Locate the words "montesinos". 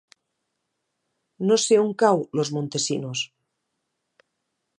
2.57-3.23